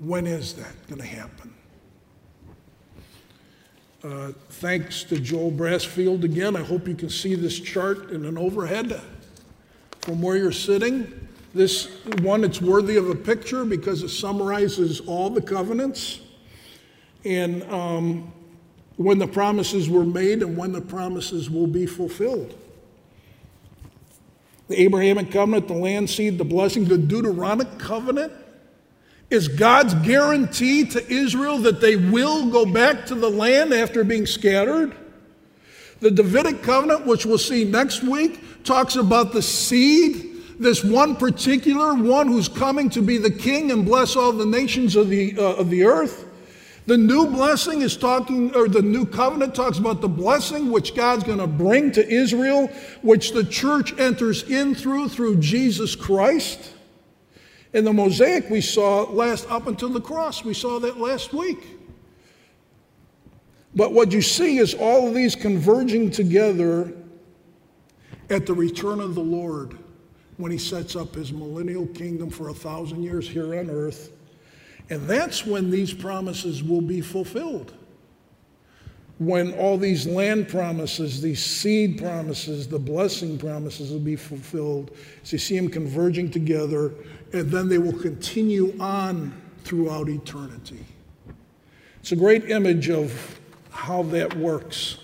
[0.00, 1.54] When is that going to happen?
[4.02, 6.56] Uh, thanks to Joel Brassfield again.
[6.56, 9.02] I hope you can see this chart in an overhead
[10.00, 11.28] from where you're sitting.
[11.52, 16.20] This one, it's worthy of a picture because it summarizes all the covenants
[17.26, 18.32] and um,
[18.96, 22.58] when the promises were made and when the promises will be fulfilled.
[24.68, 28.32] The Abrahamic covenant, the land seed, the blessing, the Deuteronomic covenant
[29.30, 34.26] is God's guarantee to Israel that they will go back to the land after being
[34.26, 34.94] scattered.
[36.00, 41.94] The Davidic covenant, which we'll see next week, talks about the seed, this one particular
[41.94, 45.54] one who's coming to be the king and bless all the nations of the, uh,
[45.54, 46.23] of the earth.
[46.86, 51.24] The new blessing is talking, or the new covenant talks about the blessing which God's
[51.24, 52.66] going to bring to Israel,
[53.00, 56.72] which the church enters in through, through Jesus Christ.
[57.72, 60.44] In the Mosaic, we saw last up until the cross.
[60.44, 61.66] We saw that last week.
[63.74, 66.92] But what you see is all of these converging together
[68.28, 69.78] at the return of the Lord
[70.36, 74.10] when he sets up his millennial kingdom for a thousand years here on earth
[74.90, 77.72] and that's when these promises will be fulfilled.
[79.18, 84.90] When all these land promises, these seed promises, the blessing promises will be fulfilled.
[85.22, 86.92] So you see them converging together,
[87.32, 90.84] and then they will continue on throughout eternity.
[92.00, 93.38] It's a great image of
[93.70, 94.98] how that works.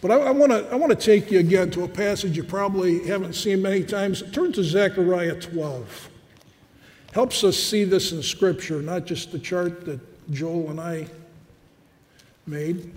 [0.00, 3.62] But I, I want to take you again to a passage you probably haven't seen
[3.62, 4.22] many times.
[4.32, 6.08] Turn to Zechariah 12
[7.12, 11.06] helps us see this in Scripture, not just the chart that Joel and I
[12.46, 12.92] made.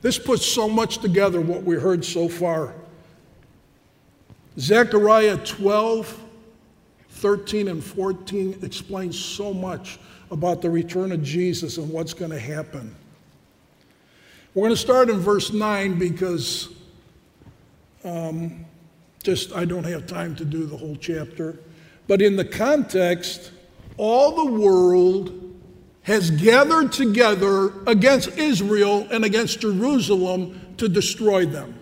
[0.00, 2.74] This puts so much together what we heard so far.
[4.58, 6.20] Zechariah 12,
[7.10, 9.98] 13, and 14 explains so much
[10.30, 12.94] about the return of Jesus and what's going to happen.
[14.54, 16.70] We're going to start in verse 9 because
[18.04, 18.64] um,
[19.22, 21.58] just I don't have time to do the whole chapter.
[22.08, 23.52] But in the context,
[23.96, 25.38] all the world
[26.02, 31.78] has gathered together against Israel and against Jerusalem to destroy them.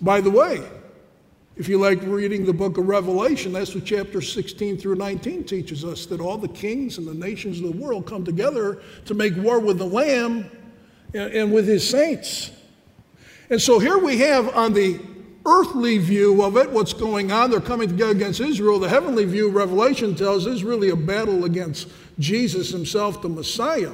[0.00, 0.62] By the way,
[1.56, 5.84] if you like reading the book of Revelation, that's what chapter 16 through 19 teaches
[5.84, 9.36] us that all the kings and the nations of the world come together to make
[9.36, 10.50] war with the Lamb
[11.12, 12.50] and with his saints.
[13.50, 15.00] And so here we have on the
[15.46, 18.78] earthly view of it, what's going on, they're coming together against Israel.
[18.78, 23.92] The heavenly view, Revelation tells, is really a battle against Jesus himself, the Messiah.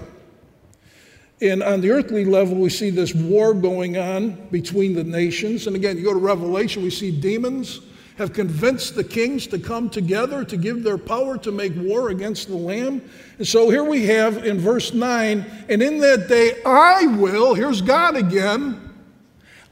[1.41, 5.67] And on the earthly level, we see this war going on between the nations.
[5.67, 7.81] And again, you go to Revelation, we see demons
[8.17, 12.49] have convinced the kings to come together to give their power to make war against
[12.49, 13.03] the Lamb.
[13.37, 17.83] And so here we have in verse 9, and in that day I will, here's
[17.83, 18.86] God again,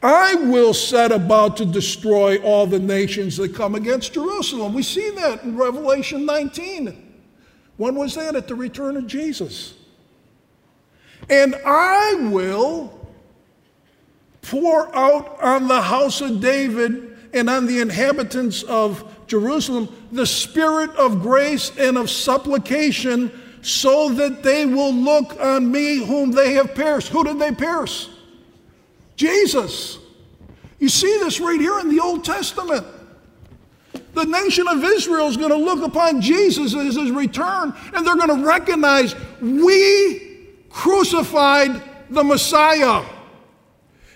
[0.05, 4.75] I will set about to destroy all the nations that come against Jerusalem.
[4.75, 7.15] We see that in Revelation 19.
[7.79, 8.37] When was that?
[8.37, 9.73] At the return of Jesus.
[11.31, 13.09] And I will
[14.43, 20.91] pour out on the house of David and on the inhabitants of Jerusalem the spirit
[20.97, 26.75] of grace and of supplication so that they will look on me whom they have
[26.75, 27.09] pierced.
[27.09, 28.11] Who did they pierce?
[29.17, 29.99] Jesus.
[30.79, 32.87] You see this right here in the Old Testament.
[34.15, 38.17] The nation of Israel is going to look upon Jesus as his return, and they're
[38.17, 43.05] going to recognize we crucified the Messiah.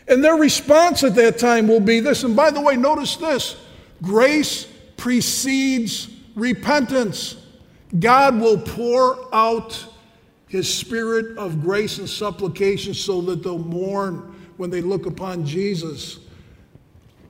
[0.07, 2.25] And their response at that time will be this.
[2.25, 3.57] And by the way, notice this
[4.03, 4.66] grace
[4.97, 7.37] precedes repentance.
[7.99, 9.85] God will pour out
[10.49, 16.19] his spirit of grace and supplication so that they'll mourn when they look upon Jesus.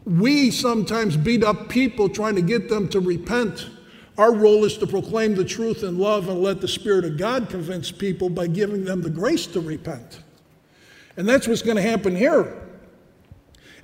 [0.05, 3.68] We sometimes beat up people trying to get them to repent.
[4.16, 7.49] Our role is to proclaim the truth in love and let the Spirit of God
[7.49, 10.22] convince people by giving them the grace to repent.
[11.16, 12.64] And that's what's going to happen here.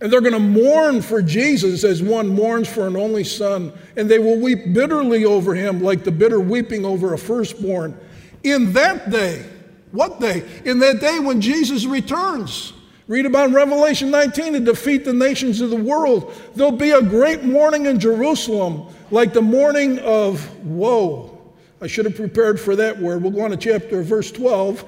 [0.00, 4.10] And they're going to mourn for Jesus as one mourns for an only son, and
[4.10, 7.96] they will weep bitterly over him like the bitter weeping over a firstborn.
[8.42, 9.46] In that day,
[9.94, 10.42] What day?
[10.64, 12.72] In that day when Jesus returns.
[13.06, 16.34] Read about Revelation 19 to defeat the nations of the world.
[16.54, 21.38] There'll be a great mourning in Jerusalem, like the mourning of woe.
[21.82, 23.22] I should have prepared for that word.
[23.22, 24.84] We'll go on to chapter, verse 12.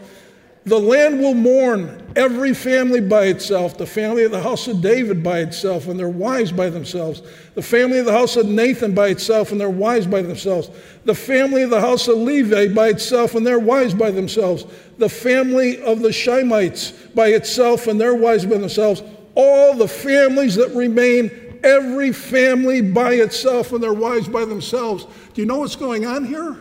[0.66, 5.22] The land will mourn, every family by itself, the family of the house of David
[5.22, 7.22] by itself, and their wives by themselves,
[7.54, 10.68] the family of the house of Nathan by itself, and their wives by themselves,
[11.04, 14.64] the family of the house of Levi by itself, and their wives by themselves,
[14.98, 19.04] the family of the Shemites by itself, and their wives by themselves,
[19.36, 25.06] all the families that remain, every family by itself, and their wives by themselves.
[25.32, 26.56] Do you know what's going on here?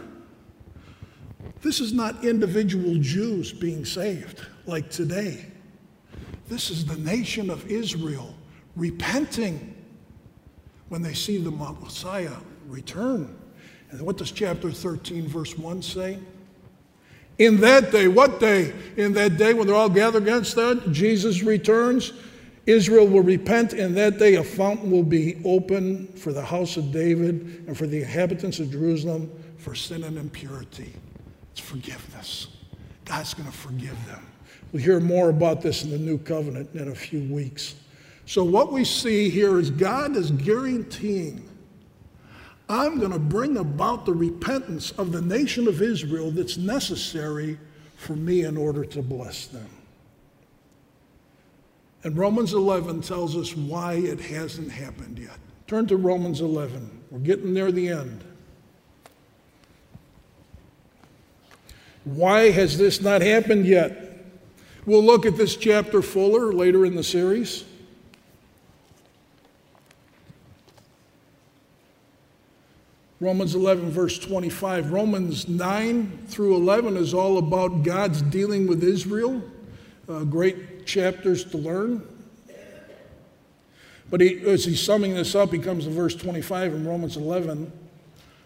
[1.66, 5.48] This is not individual Jews being saved like today.
[6.48, 8.36] This is the nation of Israel
[8.76, 9.76] repenting
[10.90, 12.36] when they see the Messiah
[12.68, 13.36] return.
[13.90, 16.20] And what does chapter 13, verse 1 say?
[17.40, 18.72] In that day, what day?
[18.96, 22.14] In that day when they're all gathered against that, Jesus returns.
[22.68, 23.74] Israel will repent.
[23.74, 27.88] In that day, a fountain will be open for the house of David and for
[27.88, 30.94] the inhabitants of Jerusalem for sin and impurity.
[31.56, 32.48] It's forgiveness.
[33.06, 34.26] God's going to forgive them.
[34.74, 37.76] We'll hear more about this in the new covenant in a few weeks.
[38.26, 41.48] So, what we see here is God is guaranteeing
[42.68, 47.58] I'm going to bring about the repentance of the nation of Israel that's necessary
[47.96, 49.70] for me in order to bless them.
[52.04, 55.38] And Romans 11 tells us why it hasn't happened yet.
[55.68, 57.04] Turn to Romans 11.
[57.12, 58.26] We're getting near the end.
[62.06, 64.02] Why has this not happened yet?
[64.86, 67.66] We'll look at this chapter fuller later in the series.
[73.20, 74.92] Romans 11, verse 25.
[74.92, 79.42] Romans 9 through 11 is all about God's dealing with Israel.
[80.08, 82.08] Uh, great chapters to learn.
[84.12, 87.72] But he, as he's summing this up, he comes to verse 25 in Romans 11.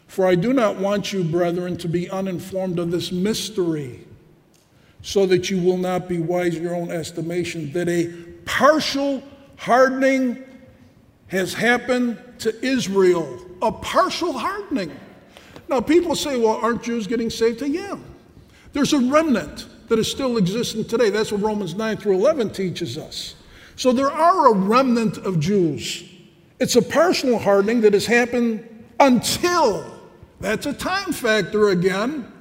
[0.09, 4.07] For I do not want you, brethren, to be uninformed of this mystery,
[5.03, 8.11] so that you will not be wise in your own estimation, that a
[8.43, 9.23] partial
[9.55, 10.43] hardening
[11.27, 13.39] has happened to Israel.
[13.61, 14.91] A partial hardening.
[15.67, 17.61] Now, people say, well, aren't Jews getting saved?
[17.61, 17.95] Yeah.
[18.73, 21.11] There's a remnant that is still existing today.
[21.11, 23.35] That's what Romans 9 through 11 teaches us.
[23.75, 26.03] So there are a remnant of Jews.
[26.59, 28.67] It's a partial hardening that has happened
[28.99, 29.98] until
[30.39, 32.31] that's a time factor again.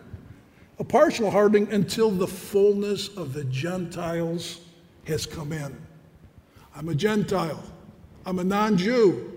[0.79, 4.61] A partial hardening until the fullness of the Gentiles
[5.05, 5.77] has come in.
[6.77, 7.63] I'm a Gentile.
[8.25, 9.35] I'm a non Jew.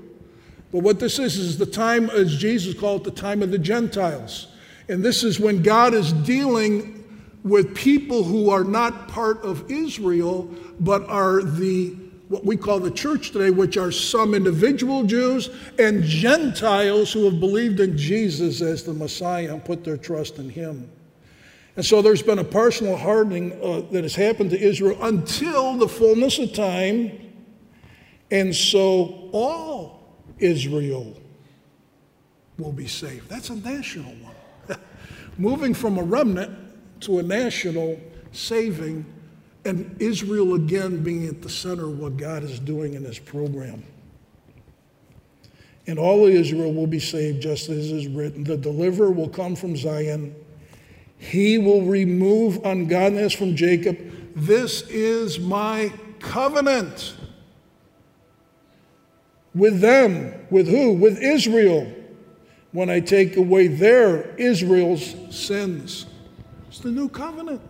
[0.72, 3.58] But what this is, is the time, as Jesus called it, the time of the
[3.58, 4.48] Gentiles.
[4.88, 6.98] And this is when God is dealing
[7.44, 10.50] with people who are not part of Israel,
[10.80, 11.96] but are the
[12.32, 17.42] what we call the church today, which are some individual Jews and Gentiles who have
[17.42, 20.90] believed in Jesus as the Messiah and put their trust in him.
[21.76, 25.90] And so there's been a partial hardening uh, that has happened to Israel until the
[25.90, 27.34] fullness of time.
[28.32, 31.14] And so all Israel
[32.58, 33.28] will be saved.
[33.28, 34.80] That's a national one.
[35.38, 36.58] Moving from a remnant
[37.02, 38.00] to a national
[38.32, 39.06] saving
[39.66, 43.84] and Israel again being at the center of what God is doing in this program.
[45.88, 48.44] And all of Israel will be saved, just as is written.
[48.44, 50.36] The deliverer will come from Zion.
[51.18, 53.98] He will remove ungodliness from Jacob.
[54.36, 57.16] This is my covenant
[59.54, 60.34] with them.
[60.50, 60.94] With who?
[60.94, 61.92] With Israel.
[62.72, 66.06] When I take away their, Israel's sins.
[66.70, 67.62] It's the new covenant.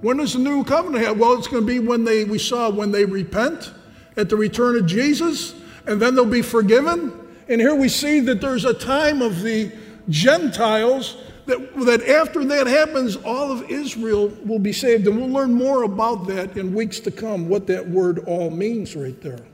[0.00, 1.04] When is the new covenant?
[1.04, 1.18] Have?
[1.18, 3.72] Well, it's going to be when they, we saw when they repent
[4.16, 5.54] at the return of Jesus,
[5.86, 7.12] and then they'll be forgiven.
[7.48, 9.72] And here we see that there's a time of the
[10.08, 11.16] Gentiles
[11.46, 15.06] that, that after that happens, all of Israel will be saved.
[15.06, 18.96] And we'll learn more about that in weeks to come, what that word all means
[18.96, 19.44] right there.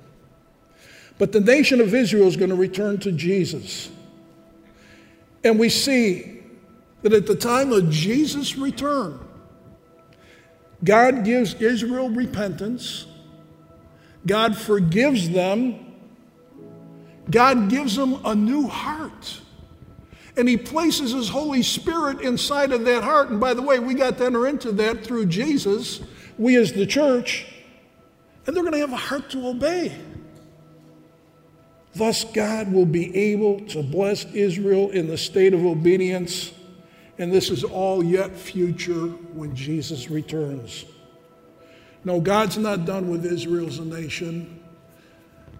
[1.19, 3.91] But the nation of Israel is going to return to Jesus.
[5.45, 6.41] And we see
[7.03, 9.19] that at the time of Jesus' return,
[10.85, 13.07] God gives Israel repentance.
[14.27, 15.95] God forgives them.
[17.31, 19.41] God gives them a new heart.
[20.37, 23.31] And He places His Holy Spirit inside of that heart.
[23.31, 26.01] And by the way, we got to enter into that through Jesus,
[26.39, 27.47] we as the church.
[28.47, 29.97] And they're going to have a heart to obey.
[31.95, 36.53] Thus, God will be able to bless Israel in the state of obedience
[37.19, 40.85] And this is all yet future when Jesus returns.
[42.05, 44.61] No, God's not done with Israel as a nation.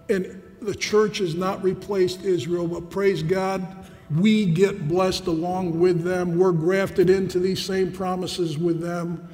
[0.09, 3.65] And the church has not replaced Israel, but praise God,
[4.11, 6.37] we get blessed along with them.
[6.37, 9.27] We're grafted into these same promises with them.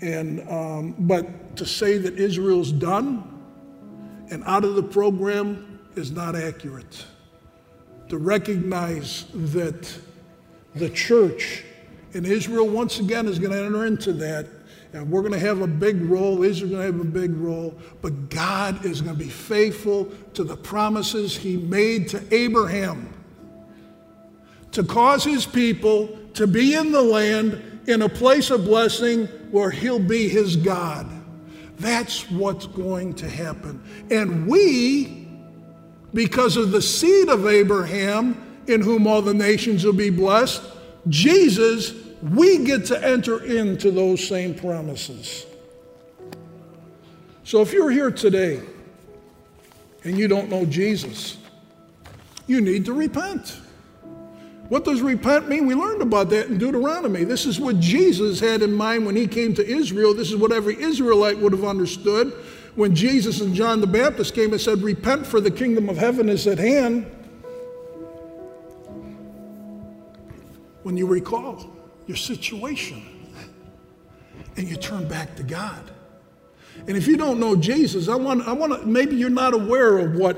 [0.00, 3.28] And, um, but to say that Israel's done
[4.30, 7.04] and out of the program is not accurate.
[8.08, 9.88] To recognize that
[10.74, 11.64] the church
[12.12, 14.46] in Israel, once again, is going to enter into that.
[14.92, 16.42] And we're going to have a big role.
[16.42, 17.74] Israel's going to have a big role.
[18.02, 23.12] But God is going to be faithful to the promises he made to Abraham
[24.72, 29.70] to cause his people to be in the land in a place of blessing where
[29.70, 31.06] he'll be his God.
[31.78, 33.82] That's what's going to happen.
[34.10, 35.28] And we,
[36.14, 40.62] because of the seed of Abraham, in whom all the nations will be blessed,
[41.08, 45.46] Jesus, we get to enter into those same promises.
[47.44, 48.62] So if you're here today
[50.04, 51.38] and you don't know Jesus,
[52.46, 53.58] you need to repent.
[54.68, 55.66] What does repent mean?
[55.66, 57.24] We learned about that in Deuteronomy.
[57.24, 60.14] This is what Jesus had in mind when he came to Israel.
[60.14, 62.32] This is what every Israelite would have understood
[62.74, 66.28] when Jesus and John the Baptist came and said, Repent, for the kingdom of heaven
[66.28, 67.06] is at hand.
[70.82, 71.70] When you recall
[72.06, 73.02] your situation
[74.56, 75.90] and you turn back to God.
[76.86, 79.98] And if you don't know Jesus, I want, I want to, maybe you're not aware
[79.98, 80.36] of what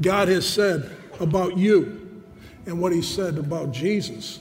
[0.00, 2.22] God has said about you
[2.66, 4.40] and what he said about Jesus.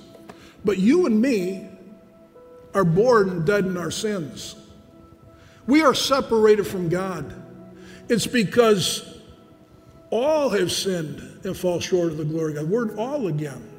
[0.64, 1.70] But you and me
[2.74, 4.56] are born dead in our sins.
[5.68, 7.34] We are separated from God.
[8.10, 9.20] It's because
[10.10, 12.70] all have sinned and fall short of the glory of God.
[12.70, 13.72] We're all again.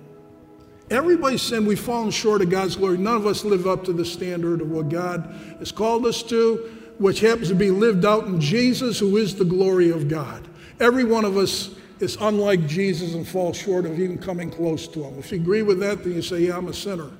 [0.91, 1.67] Everybody sinned.
[1.67, 2.99] We've fallen short of God's glory.
[2.99, 6.71] None of us live up to the standard of what God has called us to,
[6.99, 10.47] which happens to be lived out in Jesus, who is the glory of God.
[10.79, 15.03] Every one of us is unlike Jesus and falls short of even coming close to
[15.03, 15.19] him.
[15.19, 17.11] If you agree with that, then you say, Yeah, I'm a sinner.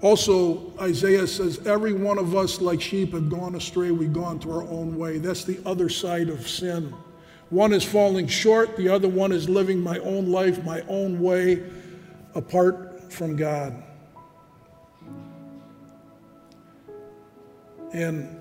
[0.00, 3.90] Also, Isaiah says, Every one of us, like sheep, have gone astray.
[3.90, 5.18] We've gone to our own way.
[5.18, 6.94] That's the other side of sin.
[7.50, 11.64] One is falling short, the other one is living my own life, my own way,
[12.34, 13.82] apart from God.
[17.92, 18.38] And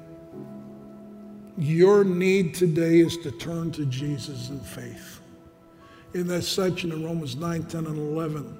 [1.58, 5.20] your need today is to turn to Jesus in faith.
[6.14, 8.58] In that section in Romans 9, 10, and 11.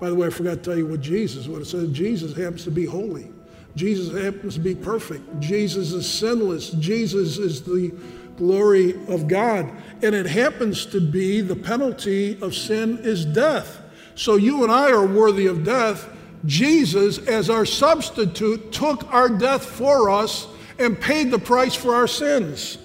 [0.00, 1.90] By the way, I forgot to tell you what Jesus, what it says.
[1.90, 3.30] Jesus happens to be holy.
[3.76, 5.40] Jesus happens to be perfect.
[5.40, 6.70] Jesus is sinless.
[6.70, 7.92] Jesus is the
[8.36, 9.70] glory of God.
[10.02, 13.80] And it happens to be the penalty of sin is death.
[14.14, 16.08] So you and I are worthy of death.
[16.44, 20.46] Jesus, as our substitute, took our death for us
[20.78, 22.78] and paid the price for our sins,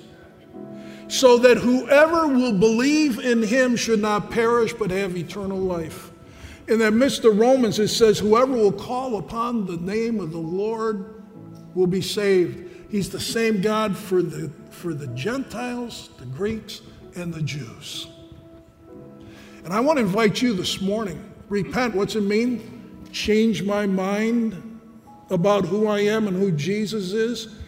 [1.07, 6.11] so that whoever will believe in him should not perish but have eternal life.
[6.67, 10.37] In that midst of Romans, it says, Whoever will call upon the name of the
[10.37, 11.23] Lord
[11.73, 12.69] will be saved.
[12.89, 16.81] He's the same God for the, for the Gentiles, the Greeks,
[17.15, 18.07] and the Jews.
[19.69, 21.93] And I want to invite you this morning repent.
[21.93, 23.05] What's it mean?
[23.11, 24.81] Change my mind
[25.29, 27.59] about who I am and who Jesus is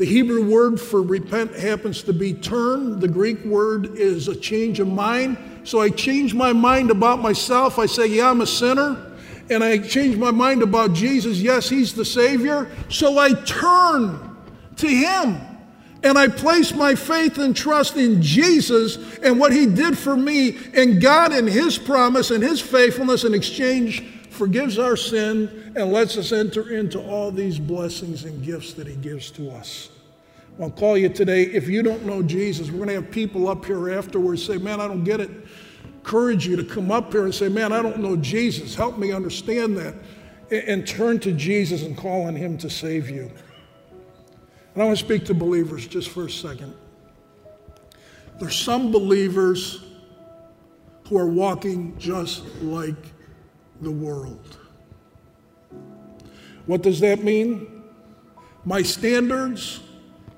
[0.00, 3.00] the Hebrew word for repent happens to be turn.
[3.00, 5.36] The Greek word is a change of mind.
[5.64, 7.78] So I change my mind about myself.
[7.78, 9.12] I say, yeah, I'm a sinner.
[9.50, 11.42] And I change my mind about Jesus.
[11.42, 12.70] Yes, He's the Savior.
[12.88, 14.38] So I turn
[14.76, 15.38] to Him.
[16.02, 20.56] And I place my faith and trust in Jesus and what He did for me.
[20.74, 26.16] And God, in His promise and His faithfulness in exchange, forgives our sin and lets
[26.16, 29.90] us enter into all these blessings and gifts that He gives to us.
[30.60, 31.44] I'll call you today.
[31.44, 34.80] If you don't know Jesus, we're going to have people up here afterwards say, Man,
[34.80, 35.30] I don't get it.
[35.84, 38.74] Encourage you to come up here and say, Man, I don't know Jesus.
[38.74, 39.94] Help me understand that.
[40.50, 43.30] And turn to Jesus and call on Him to save you.
[44.74, 46.74] And I want to speak to believers just for a second.
[48.38, 49.84] There's some believers
[51.08, 53.12] who are walking just like
[53.80, 54.56] the world.
[56.66, 57.82] What does that mean?
[58.64, 59.80] My standards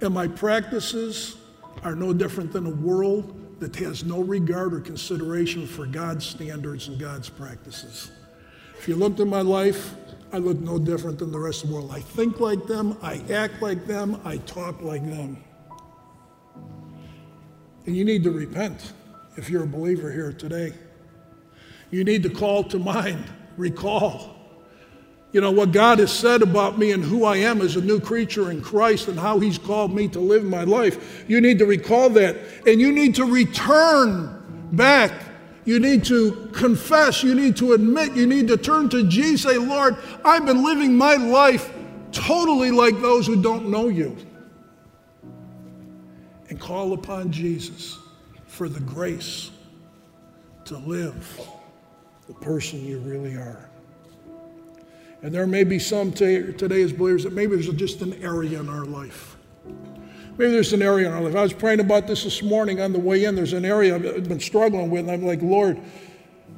[0.01, 1.37] and my practices
[1.85, 6.89] are no different than a world that has no regard or consideration for God's standards
[6.89, 8.11] and God's practices.
[8.79, 9.95] If you looked at my life,
[10.33, 11.91] I look no different than the rest of the world.
[11.93, 15.43] I think like them, I act like them, I talk like them.
[17.85, 18.95] And you need to repent
[19.37, 20.73] if you're a believer here today.
[21.91, 23.25] You need to call to mind
[23.59, 24.37] recall.
[25.33, 28.01] You know, what God has said about me and who I am as a new
[28.01, 31.25] creature in Christ and how He's called me to live my life.
[31.29, 32.37] You need to recall that.
[32.67, 35.13] And you need to return back.
[35.65, 37.23] You need to confess.
[37.23, 38.15] You need to admit.
[38.15, 39.43] You need to turn to Jesus.
[39.43, 41.73] Say, Lord, I've been living my life
[42.11, 44.17] totally like those who don't know you.
[46.49, 47.99] And call upon Jesus
[48.47, 49.51] for the grace
[50.67, 51.41] to live
[52.27, 53.69] the person you really are.
[55.23, 58.69] And there may be some today as believers that maybe there's just an area in
[58.69, 59.32] our life.
[60.39, 61.37] Maybe there's an area in our life.
[61.37, 63.35] I was praying about this this morning on the way in.
[63.35, 65.01] There's an area I've been struggling with.
[65.01, 65.79] And I'm like, Lord,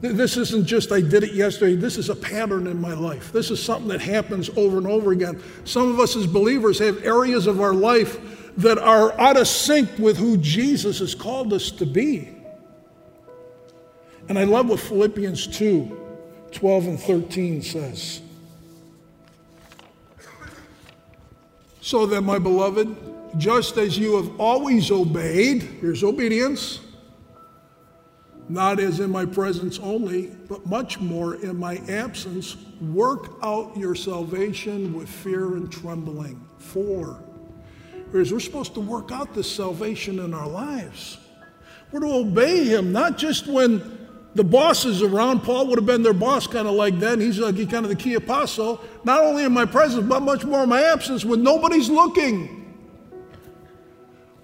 [0.01, 1.75] this isn't just I did it yesterday.
[1.75, 3.33] This is a pattern in my life.
[3.33, 5.43] This is something that happens over and over again.
[5.65, 8.19] Some of us as believers have areas of our life
[8.59, 12.29] that are out of sync with who Jesus has called us to be.
[14.29, 16.01] And I love what Philippians 2
[16.53, 18.21] 12 and 13 says.
[21.81, 26.81] So then, my beloved, just as you have always obeyed, here's obedience,
[28.49, 33.95] not as in my presence only, but much more in my absence, work out your
[33.95, 36.47] salvation with fear and trembling.
[36.59, 37.23] For,
[38.11, 41.19] whereas we're supposed to work out this salvation in our lives.
[41.91, 45.41] We're to obey him, not just when the boss is around.
[45.41, 47.21] Paul would have been their boss kind of like that.
[47.21, 50.65] He's like kind of the key apostle, not only in my presence, but much more
[50.65, 52.64] in my absence when nobody's looking.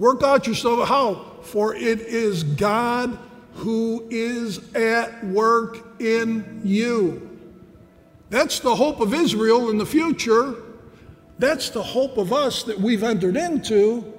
[0.01, 0.89] Work out yourself.
[0.89, 1.27] How?
[1.43, 3.19] For it is God
[3.53, 7.39] who is at work in you.
[8.31, 10.55] That's the hope of Israel in the future.
[11.39, 14.19] That's the hope of us that we've entered into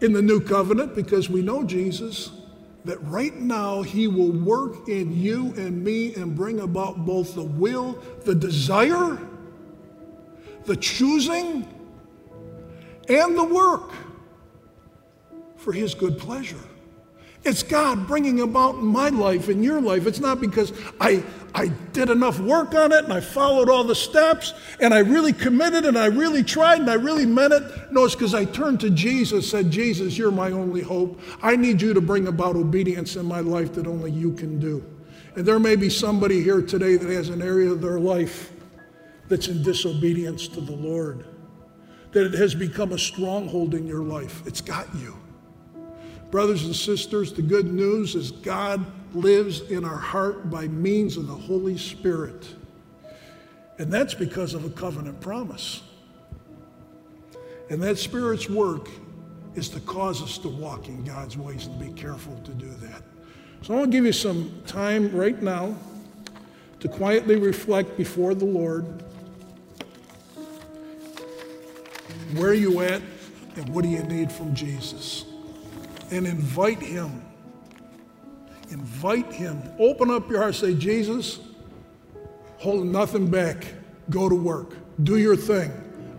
[0.00, 2.32] in the new covenant because we know Jesus
[2.84, 7.44] that right now He will work in you and me and bring about both the
[7.44, 7.92] will,
[8.24, 9.20] the desire,
[10.64, 11.64] the choosing,
[13.08, 13.92] and the work
[15.62, 16.58] for His good pleasure.
[17.44, 20.06] It's God bringing about in my life, in your life.
[20.06, 23.96] It's not because I, I did enough work on it and I followed all the
[23.96, 27.62] steps and I really committed and I really tried and I really meant it.
[27.90, 31.20] No, it's because I turned to Jesus, said, Jesus, you're my only hope.
[31.42, 34.84] I need you to bring about obedience in my life that only you can do.
[35.34, 38.52] And there may be somebody here today that has an area of their life
[39.28, 41.24] that's in disobedience to the Lord,
[42.12, 44.46] that it has become a stronghold in your life.
[44.46, 45.16] It's got you.
[46.32, 48.82] Brothers and sisters, the good news is God
[49.14, 52.48] lives in our heart by means of the Holy Spirit.
[53.78, 55.82] And that's because of a covenant promise.
[57.68, 58.88] And that Spirit's work
[59.54, 63.02] is to cause us to walk in God's ways and be careful to do that.
[63.60, 65.76] So I want to give you some time right now
[66.80, 69.02] to quietly reflect before the Lord.
[72.36, 73.02] Where are you at
[73.56, 75.26] and what do you need from Jesus?
[76.12, 77.22] And invite Him.
[78.70, 79.60] Invite Him.
[79.78, 80.54] Open up your heart.
[80.54, 81.40] Say, Jesus,
[82.58, 83.66] hold nothing back.
[84.10, 84.76] Go to work.
[85.02, 85.72] Do your thing.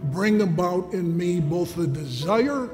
[0.06, 2.70] Bring about in me both the desire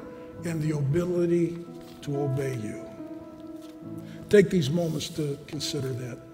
[0.45, 1.63] and the ability
[2.01, 2.89] to obey you.
[4.29, 6.28] Take these moments to consider that.